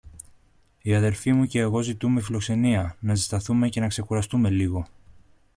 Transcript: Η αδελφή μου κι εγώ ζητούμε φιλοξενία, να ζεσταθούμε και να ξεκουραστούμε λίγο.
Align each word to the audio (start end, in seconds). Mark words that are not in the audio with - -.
Η 0.81 0.95
αδελφή 0.95 1.33
μου 1.33 1.45
κι 1.45 1.57
εγώ 1.57 1.81
ζητούμε 1.81 2.21
φιλοξενία, 2.21 2.95
να 2.99 3.15
ζεσταθούμε 3.15 3.69
και 3.69 3.79
να 3.79 3.87
ξεκουραστούμε 3.87 4.49
λίγο. 4.49 4.87